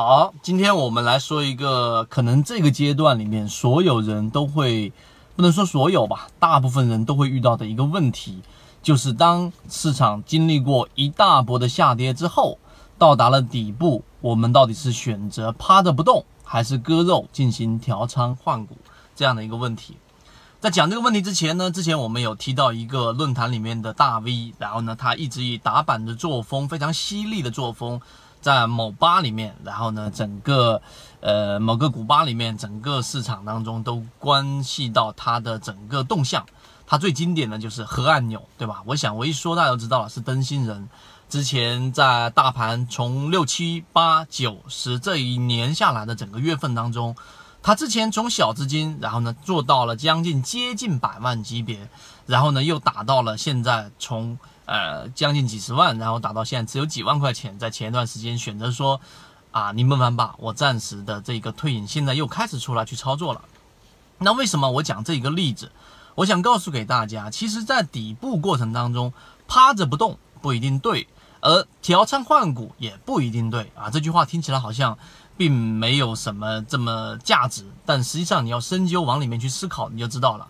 [0.00, 4.92] 好，今天我们来说一个可能这个阶段里面所有人都会，
[5.34, 8.40] 不能说所有吧，大部分人都会遇到的一个问题，
[8.80, 12.58] 就是当市场经历过一大波的下跌之后，
[12.96, 18.76] 到达了底部，我们到底是选择趴着不动，还是割肉进行调仓换股
[19.16, 19.96] 这样的一个问题？
[20.60, 28.00] 在讲这个问题之前呢，之前我们有提到一个论坛里面的大 V，然后呢，他一直以打板的作风，非常犀利的作风。
[28.40, 30.80] 在某吧里面，然后呢，整个
[31.20, 36.46] 呃某个古吧里面，整个市场当中都关系到它的整个动向。
[36.86, 38.82] 它最经典的就是核按钮，对吧？
[38.86, 40.88] 我想我一说大家都知道了，是灯芯人。
[41.28, 47.14] 之前在大盘从六七八九十这一年下来的整个月份当中，
[47.62, 51.90] 他之前从小资金，然后呢做到了将近接近百万级别，
[52.24, 54.38] 然后呢又打到了现在从。
[54.68, 59.00] 呃，将近几十万，然后打到现在只有几万块钱，在前一段时间选择说，
[59.50, 63.40] 啊，你们玩吧，我暂时的这个退隐，现在又开始出来去操作了。
[64.18, 65.72] 那为什么我讲这一个例子？
[66.16, 69.14] 我想告诉给大家，其实，在底部过程当中，
[69.46, 71.08] 趴着不动不一定对，
[71.40, 73.88] 而调仓换股也不一定对啊。
[73.88, 74.98] 这句话听起来好像
[75.38, 80.46] 并没有什么这么价值，但实际上你要深究往里面去思考，你就知道了。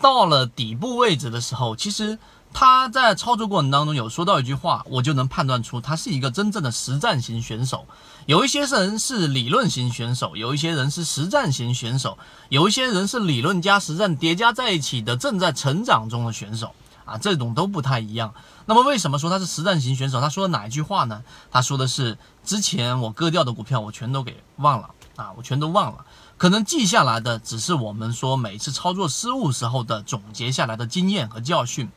[0.00, 2.18] 到了底部位置的时候，其实。
[2.58, 7.84] 他在操作过程当中有说到一句话，我就能判断出他是一个真正的实战型选手。
[8.24, 12.16] 有一些人是理论型选手，有一些人是实战型选手，
[12.48, 18.32] 有一些人是理论加实战叠加在一起的正在成长中的选手啊，这种都不太一样。
[18.64, 20.22] 那么为什么说他是实战型选手？
[20.22, 21.22] 他说的哪一句话呢？
[21.50, 26.06] 他说的是之前我割掉的股票我全都给忘了啊，我全都忘了，
[26.38, 31.90] 可能记下来的只是我们说每次操作失误时候的总结下来的经验和教训。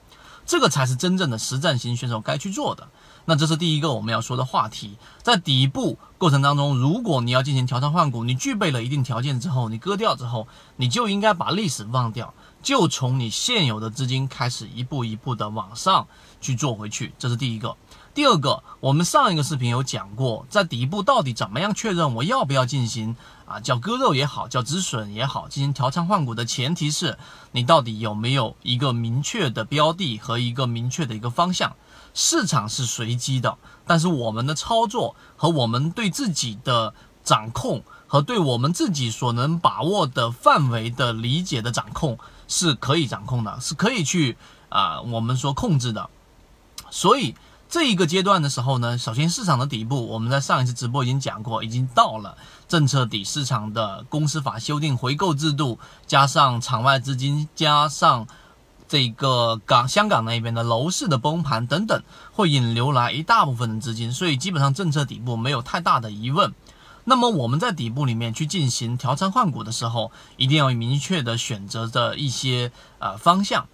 [0.50, 2.90] 这个才是真正的实战型选手该去做的。
[3.26, 4.98] 那这是第一个我们要说的话题。
[5.22, 10.48] 在底部过程当中，如果你要进行调仓换股，你具备了一定条件之后，你割掉之后，
[10.78, 12.34] 你就应该把历史忘掉，
[12.64, 16.08] 就从你现有的资金开始一步一步的往上
[16.42, 17.14] 去做回去。
[17.20, 17.78] 这是第一个。
[18.20, 23.16] 第二个，我们上一个视频有讲过，在底部到底怎么样确认我要不要进行
[23.46, 27.18] 啊，叫割肉也好，叫止损也好，进行调仓换股的前提是
[27.54, 31.74] 你到底有没有一个明确的标的和一个明确的一个方向。
[32.14, 36.94] 市场是随机的，但是我们的操作和我们对自己的
[37.24, 42.20] 掌控和对我们自己所能把握的范围的理解的掌控
[42.50, 44.36] 是可以掌控的，是可以去
[44.68, 46.10] 啊，我们说控制的，
[46.92, 47.34] 所以。
[47.70, 52.36] 这一个阶段的时候呢，首先市场的底部，我们在上一次直播已经讲过，已经到了
[52.68, 55.78] 政策底，市场的公司法修订回购制度，
[56.08, 58.26] 加上场外资金，加上
[58.88, 66.56] 这个港香港那边的楼市的崩盘等等，会引流来一大部分的资金，所以基本上政策底部没有太大的疑问。
[67.04, 73.68] 那么我们在底部里面去进行调仓换股的时候，一定要明确的选择的一些呃方向。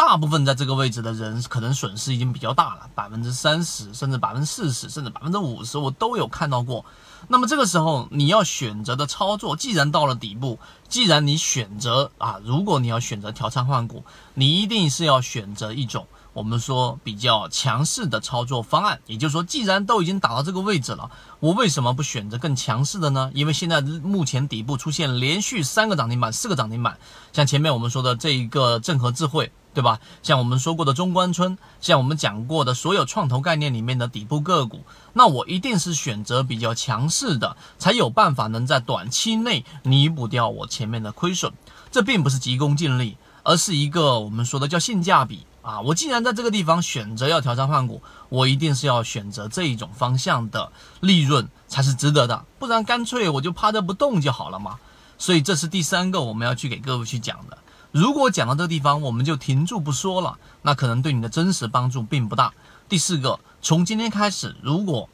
[0.00, 6.86] 大部分在这个位置的人，可能损失已经比较大了，百分之三十，甚至百分之四十，甚至百分之五十，我都有看到过。
[7.28, 14.02] 那么这个时候，你要选择的操作，既然到了底部，既然你选择啊，如果你要选择调仓换股，
[14.32, 16.06] 你一定是要选择一种。
[16.32, 23.30] 我们说比较强势的操作方案，也就是说，既然都已经打到这个位置了，我为什么不选择更强势的呢？
[23.34, 26.98] 因为现在目前底部出现连续三个涨停板、四个涨停板，
[27.34, 30.00] 像前面我们说的这一个正和智慧，对吧？
[30.22, 34.80] 像我们说过的中关村，像我们讲过的所有创投概念里面的底部个股，
[35.12, 41.52] 那我一定是选择比较强势的，才有办法能在短期内弥补掉我前面的亏损。
[41.90, 45.46] 这并不是急功近利，而是一个我们说的叫性价比。
[45.62, 48.00] 啊，我既然在这个地方选择要调仓换股，
[48.30, 54.78] 我一定是要选择这一种方向的利润才是值得的，不然干脆我就趴着不动就好了嘛。
[55.18, 57.58] 所以这是第三个我们要去给各位去讲的。
[57.92, 62.52] 如果讲到这个地方我们就停住不说了，那可能对你的真实帮助并不大。
[62.88, 65.08] 第四个，从今天开始，如果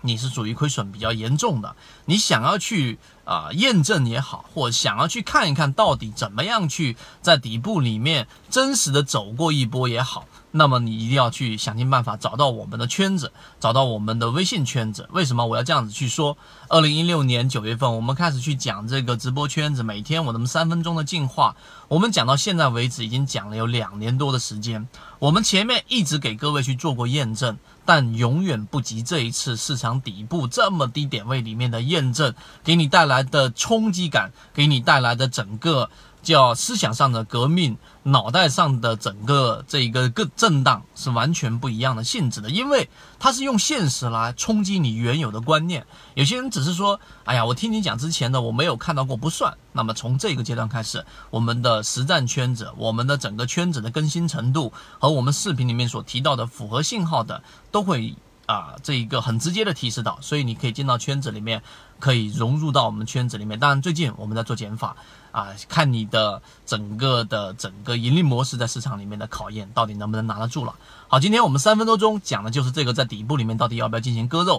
[0.00, 1.74] 你是属于亏损比较严重的，
[2.06, 10.26] 你想要去啊验证也好，或想要去看一看到底怎么样去在底部里面真实的走过一波也好。
[10.50, 15.08] 那么你一定要去想尽办法找到我们的圈子，找到我们的微信圈子。
[15.12, 16.36] 为什么我要这样子去说？
[16.68, 21.56] 二零一六年九月份，我们开始去讲这个直播圈子，每天我们三分钟的进化，
[21.88, 24.88] 我们讲到现在为止，已经讲了有两年多的时间。
[25.18, 35.90] 我们前面一直给各位去做过验证，但永远不及这一次市场底部这么低点位里面的验证，给你带来的冲击感，给你带来的整个。
[36.28, 45.86] 叫思想上的革命，脑袋上的整个这一个个震荡是完全不一样的性质的，因为它是用现实来冲击你原有的观念。
[46.12, 49.56] 有些人只是说，哎呀，我听你讲之前的我没有看到过不算。
[49.72, 58.14] 那么从这个阶段开始，我们的实战圈子，我们的整个圈子的更新程度和我们视频里面所提到的符合信号的，都会
[58.48, 61.62] 啊这一个很直接的提示到，所以你可以进到圈子里面。
[62.00, 63.58] 可以融入到我们圈子里面。
[63.58, 64.94] 当然，最近我们在做减法
[65.32, 70.76] 啊，看你的整个的整个盈利模式在市场里面的考验到底能不能拿得住了。
[71.08, 74.56] 好，今天我们三分多钟讲的就是这个，在底部里面到底要不要进行割肉。